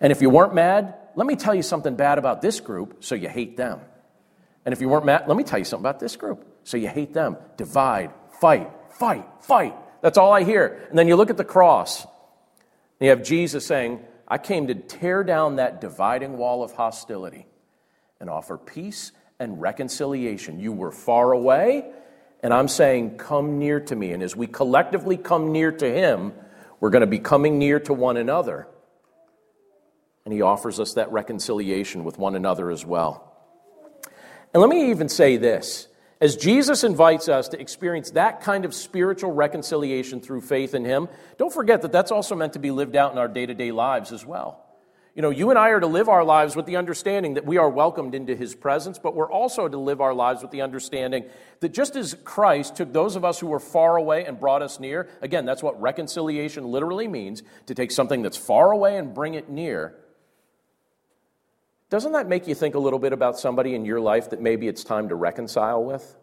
[0.00, 3.14] And if you weren't mad, let me tell you something bad about this group so
[3.14, 3.78] you hate them.
[4.64, 6.88] And if you weren't mad, let me tell you something about this group so you
[6.88, 7.36] hate them.
[7.56, 9.76] Divide, fight, fight, fight.
[10.02, 10.88] That's all I hear.
[10.90, 12.04] And then you look at the cross,
[12.98, 17.46] you have Jesus saying, I came to tear down that dividing wall of hostility
[18.24, 20.58] and offer peace and reconciliation.
[20.58, 21.84] You were far away,
[22.42, 24.12] and I'm saying, Come near to me.
[24.12, 26.32] And as we collectively come near to Him,
[26.80, 28.66] we're going to be coming near to one another.
[30.24, 33.30] And He offers us that reconciliation with one another as well.
[34.54, 35.86] And let me even say this
[36.22, 41.10] as Jesus invites us to experience that kind of spiritual reconciliation through faith in Him,
[41.36, 43.70] don't forget that that's also meant to be lived out in our day to day
[43.70, 44.63] lives as well.
[45.14, 47.56] You know, you and I are to live our lives with the understanding that we
[47.56, 51.24] are welcomed into his presence, but we're also to live our lives with the understanding
[51.60, 54.80] that just as Christ took those of us who were far away and brought us
[54.80, 59.34] near, again, that's what reconciliation literally means to take something that's far away and bring
[59.34, 59.94] it near.
[61.90, 64.66] Doesn't that make you think a little bit about somebody in your life that maybe
[64.66, 66.16] it's time to reconcile with?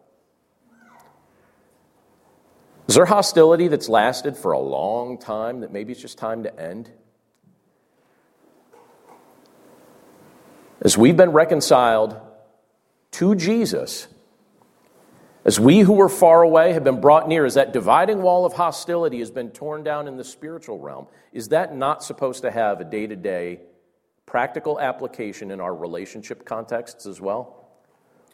[2.88, 6.60] Is there hostility that's lasted for a long time that maybe it's just time to
[6.60, 6.90] end?
[10.84, 12.20] As we've been reconciled
[13.12, 14.08] to Jesus,
[15.44, 18.54] as we who were far away have been brought near, as that dividing wall of
[18.54, 22.80] hostility has been torn down in the spiritual realm, is that not supposed to have
[22.80, 23.60] a day to day
[24.26, 27.68] practical application in our relationship contexts as well?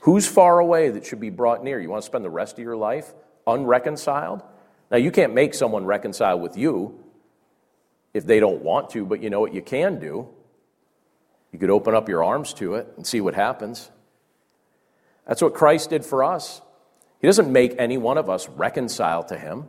[0.01, 1.79] Who's far away that should be brought near?
[1.79, 3.13] You want to spend the rest of your life
[3.47, 4.43] unreconciled?
[4.91, 7.05] Now, you can't make someone reconcile with you
[8.15, 10.29] if they don't want to, but you know what you can do?
[11.53, 13.91] You could open up your arms to it and see what happens.
[15.27, 16.61] That's what Christ did for us.
[17.21, 19.67] He doesn't make any one of us reconcile to Him.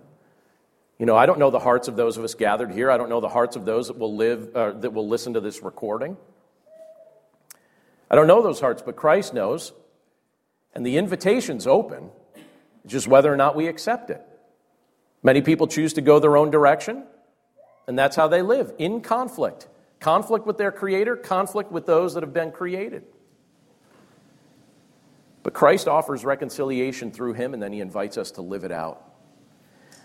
[0.97, 2.91] You know, I don't know the hearts of those of us gathered here.
[2.91, 5.39] I don't know the hearts of those that will live, uh, that will listen to
[5.39, 6.17] this recording.
[8.11, 9.71] I don't know those hearts, but Christ knows.
[10.73, 12.09] And the invitation's open.
[12.83, 14.21] It's just whether or not we accept it.
[15.23, 17.05] Many people choose to go their own direction,
[17.87, 19.67] and that's how they live in conflict
[19.99, 23.03] conflict with their Creator, conflict with those that have been created.
[25.43, 29.05] But Christ offers reconciliation through him, and then he invites us to live it out.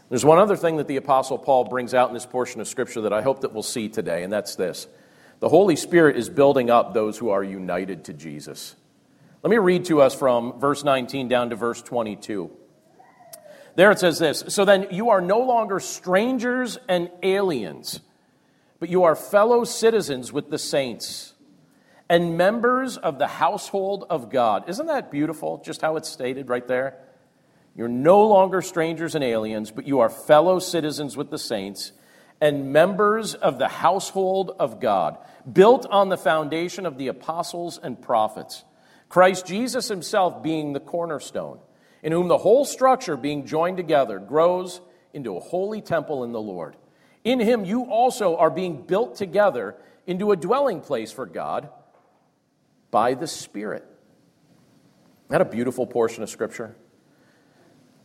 [0.08, 3.02] There's one other thing that the Apostle Paul brings out in this portion of Scripture
[3.02, 4.86] that I hope that we'll see today, and that's this.
[5.40, 8.76] The Holy Spirit is building up those who are united to Jesus.
[9.42, 12.50] Let me read to us from verse 19 down to verse 22.
[13.76, 18.00] There it says this So then you are no longer strangers and aliens,
[18.84, 21.32] but you are fellow citizens with the saints
[22.10, 24.68] and members of the household of God.
[24.68, 26.98] Isn't that beautiful, just how it's stated right there?
[27.74, 31.92] You're no longer strangers and aliens, but you are fellow citizens with the saints
[32.42, 35.16] and members of the household of God,
[35.50, 38.64] built on the foundation of the apostles and prophets,
[39.08, 41.58] Christ Jesus himself being the cornerstone,
[42.02, 44.82] in whom the whole structure, being joined together, grows
[45.14, 46.76] into a holy temple in the Lord.
[47.24, 49.74] In him you also are being built together
[50.06, 51.70] into a dwelling place for God
[52.90, 53.84] by the Spirit.
[55.28, 56.76] That a beautiful portion of Scripture?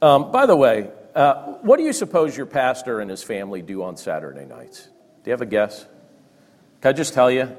[0.02, 3.84] Um, by the way, uh, what do you suppose your pastor and his family do
[3.84, 4.86] on Saturday nights?
[4.86, 5.86] Do you have a guess?
[6.82, 7.56] Can I just tell you?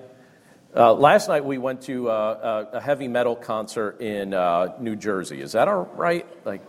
[0.74, 5.42] Uh, last night we went to uh, a heavy metal concert in uh, New Jersey.
[5.42, 6.26] Is that all right?
[6.46, 6.62] Like,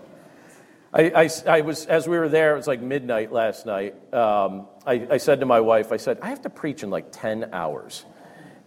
[0.93, 2.53] I, I, I, was as we were there.
[2.53, 3.95] It was like midnight last night.
[4.13, 7.11] Um, I, I said to my wife, I said, I have to preach in like
[7.11, 8.05] ten hours.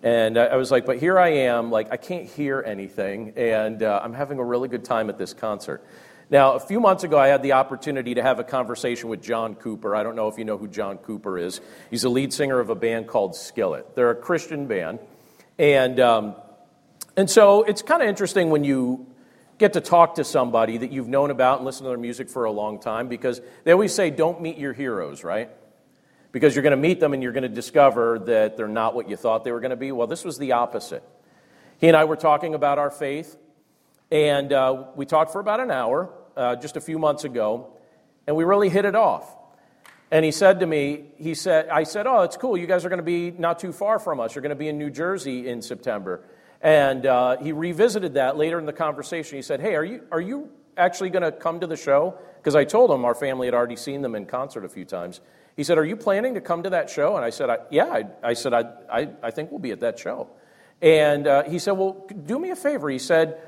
[0.03, 4.01] And I was like, but here I am, like, I can't hear anything, and uh,
[4.05, 5.83] I'm having a really good time at this concert.
[6.29, 9.55] Now, a few months ago, I had the opportunity to have a conversation with John
[9.55, 9.97] Cooper.
[9.97, 11.63] I don't know if you know who John Cooper is.
[11.91, 13.95] He's the lead singer of a band called Skillet.
[13.95, 14.99] They're a Christian band.
[15.59, 16.35] And, um,
[17.17, 19.07] and so it's kind of interesting when you
[19.57, 22.45] get to talk to somebody that you've known about and listen to their music for
[22.45, 25.51] a long time because they always say, don't meet your heroes, right?
[26.35, 29.09] Because you're going to meet them and you're going to discover that they're not what
[29.09, 29.93] you thought they were going to be.
[29.93, 31.05] Well, this was the opposite.
[31.79, 33.37] He and I were talking about our faith,
[34.11, 37.69] and uh, we talked for about an hour uh, just a few months ago,
[38.27, 39.33] and we really hit it off.
[40.11, 42.57] And he said to me, he said, I said, oh, it's cool.
[42.57, 44.35] You guys are going to be not too far from us.
[44.35, 46.25] You're going to be in New Jersey in September.
[46.61, 49.37] And uh, he revisited that later in the conversation.
[49.37, 52.19] He said, hey, are you, are you actually going to come to the show?
[52.39, 55.21] Because I told him our family had already seen them in concert a few times.
[55.57, 57.17] He said, Are you planning to come to that show?
[57.17, 59.81] And I said, I, Yeah, I, I said, I, I, I, think we'll be at
[59.81, 60.31] that show.
[60.83, 62.91] And uh, he said, Well, do me a favor.
[62.91, 63.41] He said,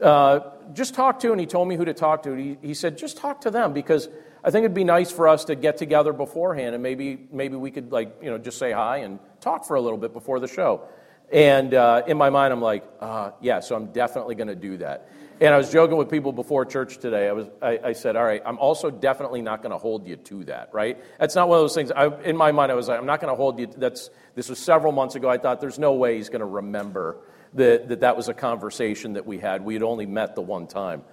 [0.00, 0.40] uh,
[0.72, 2.34] Just talk to, and he told me who to talk to.
[2.34, 4.08] He, he said, Just talk to them because
[4.42, 7.70] I think it'd be nice for us to get together beforehand and maybe, maybe we
[7.70, 10.48] could, like, you know, just say hi and talk for a little bit before the
[10.48, 10.88] show.
[11.30, 14.78] And uh, in my mind, I'm like, uh, Yeah, so I'm definitely going to do
[14.78, 15.08] that.
[15.40, 17.26] And I was joking with people before church today.
[17.26, 20.16] I, was, I, I said, all right, I'm also definitely not going to hold you
[20.16, 21.02] to that, right?
[21.18, 21.90] That's not one of those things.
[21.90, 23.66] I, in my mind, I was like, I'm not going to hold you.
[23.66, 25.30] that's, this was several months ago.
[25.30, 27.16] I thought there's no way he's going to remember
[27.54, 29.64] that, that that was a conversation that we had.
[29.64, 31.04] We had only met the one time.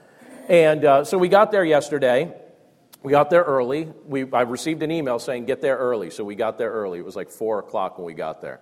[0.49, 2.33] And uh, so we got there yesterday.
[3.03, 3.87] We got there early.
[4.05, 6.09] We, I received an email saying, get there early.
[6.09, 6.99] So we got there early.
[6.99, 8.59] It was like 4 o'clock when we got there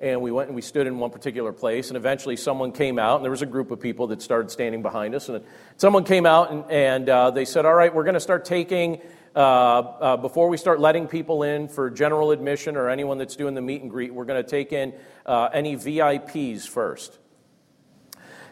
[0.00, 3.16] and we went and we stood in one particular place and eventually someone came out
[3.16, 5.44] and there was a group of people that started standing behind us and
[5.76, 9.00] someone came out and, and uh, they said all right we're going to start taking
[9.36, 13.54] uh, uh, before we start letting people in for general admission or anyone that's doing
[13.54, 14.92] the meet and greet we're going to take in
[15.26, 17.18] uh, any vips first.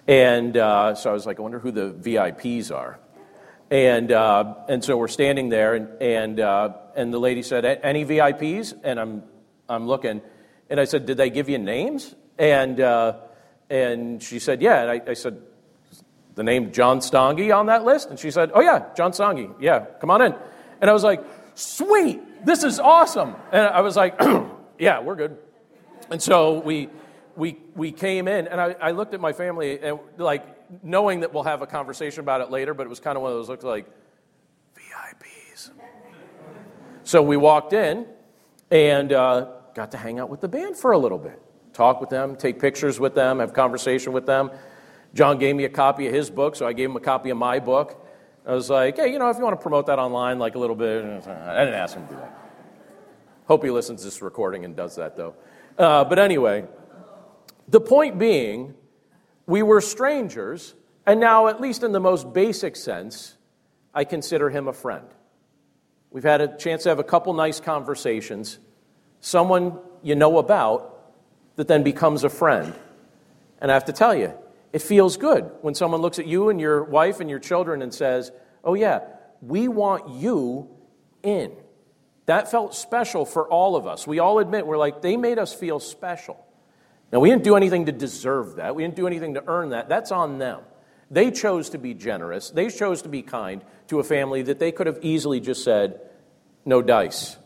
[0.07, 3.01] And uh, so i was like i wonder who the vips are.
[3.71, 8.75] And, uh, and so we're standing there and, and, and the lady said any vips
[8.85, 9.23] and i'm,
[9.69, 10.21] I'm looking
[10.71, 12.15] and I said, Did they give you names?
[12.39, 13.17] And, uh,
[13.71, 14.83] and she said, Yeah.
[14.83, 15.41] And I, I, said,
[16.35, 18.11] The name John Stange on that list?
[18.11, 19.55] And she said, Oh, yeah, John Stange.
[19.61, 20.35] Yeah, come on in.
[20.81, 23.35] And I was like, Sweet, this is awesome.
[23.53, 24.21] And I was like,
[24.79, 25.39] Yeah, we're good.
[26.11, 26.89] And so we,
[27.37, 30.45] we, we came in, and I, I looked at my family, and like,
[30.83, 33.33] knowing that we'll have a conversation about it later, but it was kind of one
[33.33, 33.87] of those looks like,
[34.77, 35.71] VIPs.
[37.05, 38.07] So we walked in,
[38.71, 41.41] and uh, got to hang out with the band for a little bit,
[41.73, 44.51] talk with them, take pictures with them, have conversation with them.
[45.15, 47.37] John gave me a copy of his book, so I gave him a copy of
[47.37, 48.05] my book.
[48.45, 50.59] I was like, hey, you know, if you want to promote that online, like a
[50.59, 52.37] little bit, I didn't ask him to do that.
[53.47, 55.37] Hope he listens to this recording and does that, though.
[55.79, 56.65] Uh, but anyway,
[57.69, 58.75] the point being,
[59.47, 60.75] we were strangers,
[61.07, 63.37] and now, at least in the most basic sense,
[63.95, 65.07] I consider him a friend.
[66.11, 68.59] We've had a chance to have a couple nice conversations
[69.21, 70.95] someone you know about
[71.57, 72.75] that then becomes a friend.
[73.61, 74.33] And I have to tell you,
[74.73, 77.93] it feels good when someone looks at you and your wife and your children and
[77.93, 78.31] says,
[78.63, 79.01] Oh, yeah,
[79.41, 80.69] we want you
[81.23, 81.53] in.
[82.27, 84.07] That felt special for all of us.
[84.07, 86.45] We all admit, we're like, they made us feel special.
[87.11, 88.77] Now, we didn't do anything to deserve that.
[88.77, 89.89] We didn't do anything to earn that.
[89.89, 90.61] That's on them.
[91.11, 92.51] They chose to be generous.
[92.51, 96.01] They chose to be kind to a family that they could have easily just said,
[96.67, 97.39] no dice.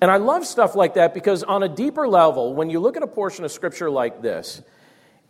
[0.00, 3.02] And I love stuff like that because, on a deeper level, when you look at
[3.02, 4.62] a portion of Scripture like this,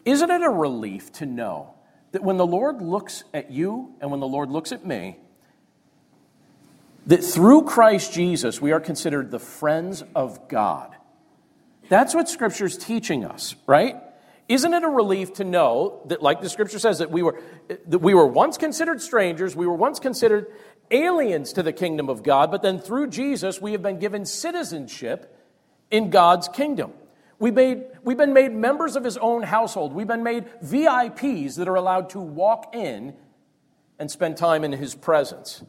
[0.04, 1.74] isn't it a relief to know
[2.12, 5.18] that when the Lord looks at you and when the Lord looks at me,
[7.06, 10.94] that through Christ Jesus we are considered the friends of God.
[11.88, 13.96] That's what Scripture's teaching us, right?
[14.48, 17.40] Isn't it a relief to know that, like the Scripture says, that we were,
[17.86, 20.46] that we were once considered strangers, we were once considered
[20.90, 25.36] aliens to the kingdom of God, but then through Jesus we have been given citizenship
[25.90, 26.92] in God's kingdom.
[27.38, 29.92] We made, we've been made members of his own household.
[29.92, 33.14] We've been made VIPs that are allowed to walk in
[33.98, 35.62] and spend time in his presence.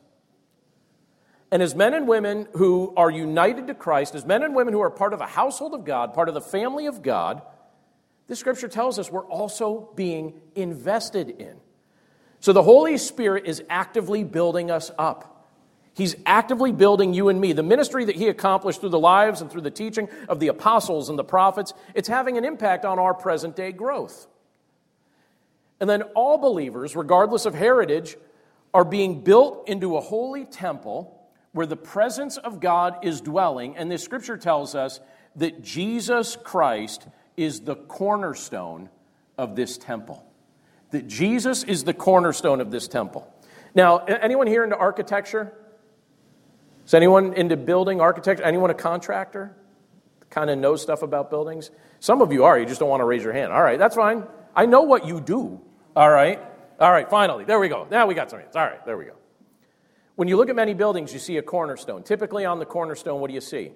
[1.52, 4.82] And as men and women who are united to Christ, as men and women who
[4.82, 7.42] are part of the household of God, part of the family of God,
[8.28, 11.56] this scripture tells us we're also being invested in.
[12.40, 15.48] So the Holy Spirit is actively building us up.
[15.94, 17.52] He's actively building you and me.
[17.52, 21.10] The ministry that he accomplished through the lives and through the teaching of the apostles
[21.10, 24.28] and the prophets, it's having an impact on our present day growth.
[25.82, 28.16] And then all believers, regardless of heritage,
[28.74, 31.20] are being built into a holy temple
[31.52, 33.76] where the presence of God is dwelling.
[33.76, 35.00] And this scripture tells us
[35.36, 38.90] that Jesus Christ is the cornerstone
[39.38, 40.29] of this temple.
[40.92, 43.32] That Jesus is the cornerstone of this temple.
[43.76, 45.54] Now, anyone here into architecture?
[46.86, 48.44] Is anyone into building architecture?
[48.44, 49.56] Anyone a contractor?
[50.30, 51.70] Kind of knows stuff about buildings?
[52.00, 53.52] Some of you are, you just don't want to raise your hand.
[53.52, 54.24] All right, that's fine.
[54.56, 55.62] I know what you do.
[55.96, 56.40] All right.
[56.80, 57.46] All right, finally.
[57.46, 57.88] There we go.
[57.92, 58.56] Now we got some hands.
[58.56, 59.14] All right, there we go.
[60.16, 62.04] When you look at many buildings, you see a cornerstone.
[62.04, 63.72] Typically on the cornerstone, what do you see?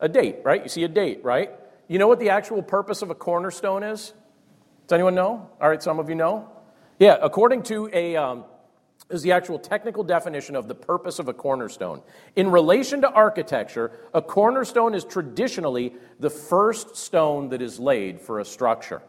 [0.00, 0.62] A date, right?
[0.62, 1.50] You see a date, right?
[1.88, 4.14] You know what the actual purpose of a cornerstone is?
[4.86, 5.50] Does anyone know?
[5.60, 6.50] All right, some of you know.
[6.98, 8.44] Yeah, according to a um,
[9.10, 12.02] is the actual technical definition of the purpose of a cornerstone.
[12.36, 18.40] In relation to architecture, a cornerstone is traditionally the first stone that is laid for
[18.40, 19.02] a structure,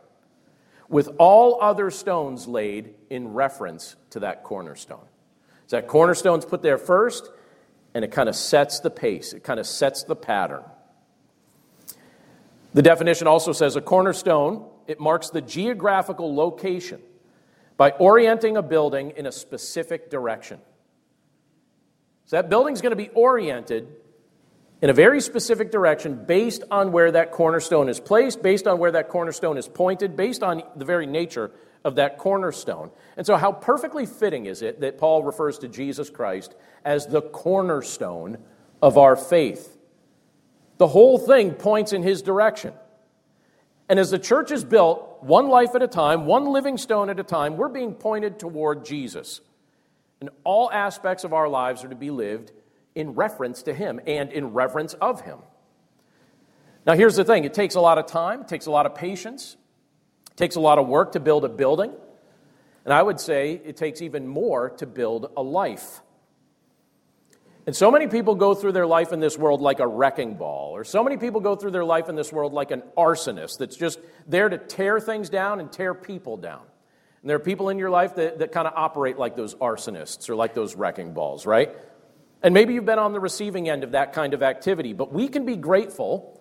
[0.90, 5.06] with all other stones laid in reference to that cornerstone.
[5.68, 7.30] So that cornerstone's put there first,
[7.94, 10.64] and it kind of sets the pace, it kind of sets the pattern.
[12.74, 17.02] The definition also says a cornerstone, it marks the geographical location
[17.78, 20.60] by orienting a building in a specific direction.
[22.26, 23.88] So that building's going to be oriented
[24.82, 28.92] in a very specific direction based on where that cornerstone is placed, based on where
[28.92, 31.52] that cornerstone is pointed, based on the very nature
[31.84, 32.90] of that cornerstone.
[33.16, 37.22] And so, how perfectly fitting is it that Paul refers to Jesus Christ as the
[37.22, 38.40] cornerstone
[38.82, 39.78] of our faith?
[40.78, 42.74] The whole thing points in his direction.
[43.88, 47.20] And as the church is built, one life at a time, one living stone at
[47.20, 49.42] a time, we're being pointed toward Jesus.
[50.20, 52.52] And all aspects of our lives are to be lived
[52.96, 55.40] in reference to Him and in reverence of Him.
[56.86, 58.96] Now, here's the thing it takes a lot of time, it takes a lot of
[58.96, 59.58] patience,
[60.32, 61.92] it takes a lot of work to build a building.
[62.86, 66.02] And I would say it takes even more to build a life.
[67.66, 70.76] And so many people go through their life in this world like a wrecking ball,
[70.76, 73.76] or so many people go through their life in this world like an arsonist that's
[73.76, 76.62] just there to tear things down and tear people down.
[77.22, 80.30] And there are people in your life that, that kind of operate like those arsonists
[80.30, 81.76] or like those wrecking balls, right?
[82.44, 85.28] And maybe you've been on the receiving end of that kind of activity, but we
[85.28, 86.40] can be grateful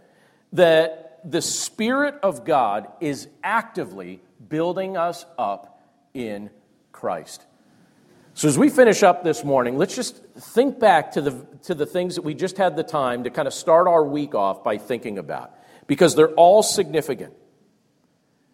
[0.53, 5.81] that the Spirit of God is actively building us up
[6.13, 6.51] in
[6.93, 7.47] Christ.
[8.37, 11.87] So, as we finish up this morning, let's just think back to the, to the
[11.87, 14.77] things that we just had the time to kind of start our week off by
[14.77, 15.57] thinking about,
[15.87, 17.33] because they're all significant.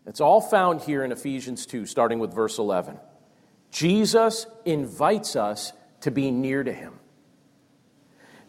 [0.05, 2.99] It's all found here in Ephesians 2, starting with verse 11.
[3.71, 5.73] Jesus invites us
[6.03, 6.95] to be near to him.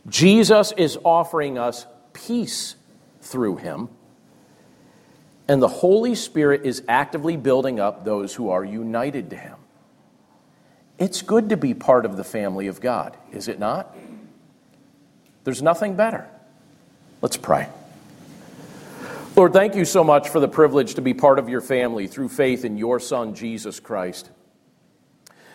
[0.07, 2.75] Jesus is offering us peace
[3.21, 3.87] through him.
[5.47, 9.55] And the Holy Spirit is actively building up those who are united to him.
[11.01, 13.97] It's good to be part of the family of God, is it not?
[15.43, 16.29] There's nothing better.
[17.23, 17.69] Let's pray.
[19.35, 22.29] Lord, thank you so much for the privilege to be part of your family through
[22.29, 24.29] faith in your Son, Jesus Christ.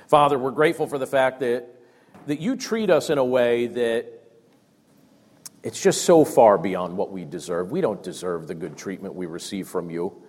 [0.08, 1.68] Father, we're grateful for the fact that,
[2.26, 4.06] that you treat us in a way that
[5.62, 7.70] it's just so far beyond what we deserve.
[7.70, 10.20] We don't deserve the good treatment we receive from you.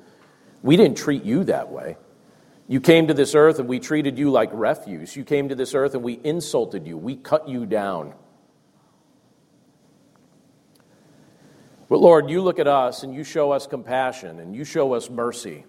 [0.62, 1.98] We didn't treat you that way.
[2.68, 5.16] You came to this earth and we treated you like refuse.
[5.16, 6.98] You came to this earth and we insulted you.
[6.98, 8.14] We cut you down.
[11.90, 15.10] But Lord, you look at us and you show us compassion and you show us
[15.10, 15.64] mercy.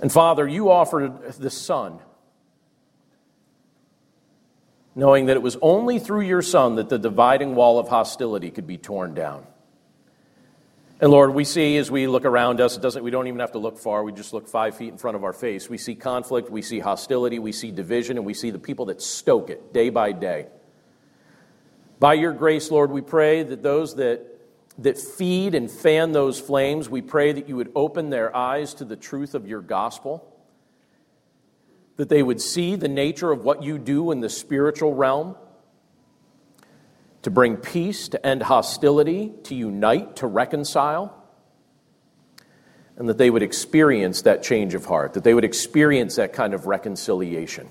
[0.00, 2.00] And Father, you offered the Son,
[4.96, 8.66] knowing that it was only through your Son that the dividing wall of hostility could
[8.66, 9.46] be torn down.
[11.00, 13.52] And Lord, we see as we look around us, it doesn't, we don't even have
[13.52, 14.04] to look far.
[14.04, 15.68] We just look five feet in front of our face.
[15.68, 19.02] We see conflict, we see hostility, we see division, and we see the people that
[19.02, 20.46] stoke it day by day.
[21.98, 24.20] By your grace, Lord, we pray that those that,
[24.78, 28.84] that feed and fan those flames, we pray that you would open their eyes to
[28.84, 30.32] the truth of your gospel,
[31.96, 35.36] that they would see the nature of what you do in the spiritual realm
[37.24, 41.24] to bring peace, to end hostility, to unite, to reconcile,
[42.96, 46.52] and that they would experience that change of heart, that they would experience that kind
[46.52, 47.66] of reconciliation.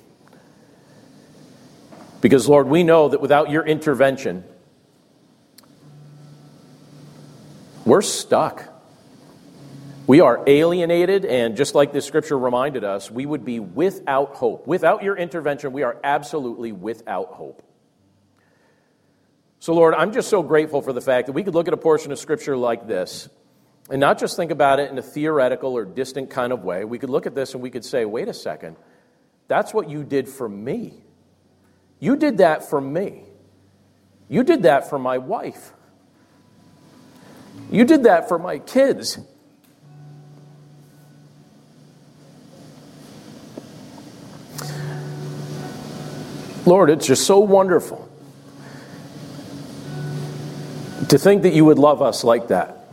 [2.20, 4.44] Because, Lord, we know that without your intervention,
[7.86, 8.64] we're stuck.
[10.08, 14.66] We are alienated, and just like this scripture reminded us, we would be without hope.
[14.66, 17.62] Without your intervention, we are absolutely without hope.
[19.64, 21.78] So, Lord, I'm just so grateful for the fact that we could look at a
[21.78, 23.30] portion of scripture like this
[23.90, 26.84] and not just think about it in a theoretical or distant kind of way.
[26.84, 28.76] We could look at this and we could say, wait a second,
[29.48, 30.96] that's what you did for me.
[32.02, 33.24] You did that for me.
[34.28, 35.72] You did that for my wife.
[37.72, 39.18] You did that for my kids.
[46.66, 48.10] Lord, it's just so wonderful
[51.14, 52.88] to think that you would love us like that.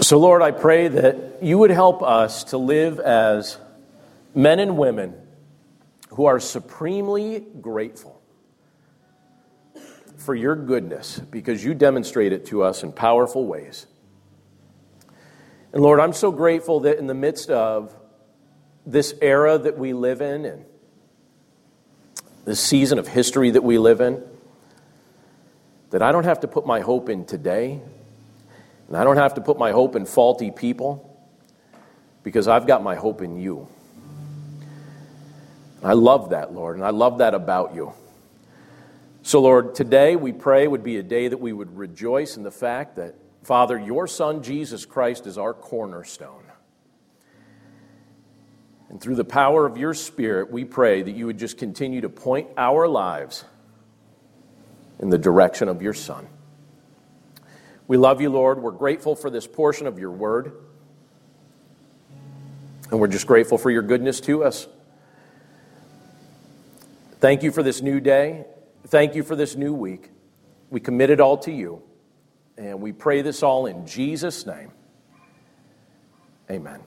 [0.00, 3.58] So, Lord, I pray that you would help us to live as
[4.34, 5.14] men and women
[6.08, 8.20] who are supremely grateful
[10.16, 13.86] for your goodness because you demonstrate it to us in powerful ways.
[15.72, 17.94] And Lord, I'm so grateful that in the midst of
[18.84, 20.64] this era that we live in and
[22.46, 24.22] this season of history that we live in,
[25.90, 27.80] that I don't have to put my hope in today,
[28.88, 31.02] and I don't have to put my hope in faulty people,
[32.22, 33.68] because I've got my hope in you.
[35.82, 37.92] I love that, Lord, and I love that about you.
[39.22, 42.52] So, Lord, today we pray would be a day that we would rejoice in the
[42.52, 46.45] fact that, Father, your Son, Jesus Christ, is our cornerstone.
[48.88, 52.08] And through the power of your Spirit, we pray that you would just continue to
[52.08, 53.44] point our lives
[54.98, 56.28] in the direction of your Son.
[57.88, 58.60] We love you, Lord.
[58.62, 60.52] We're grateful for this portion of your word.
[62.90, 64.68] And we're just grateful for your goodness to us.
[67.18, 68.46] Thank you for this new day.
[68.86, 70.10] Thank you for this new week.
[70.70, 71.82] We commit it all to you.
[72.56, 74.70] And we pray this all in Jesus' name.
[76.50, 76.80] Amen.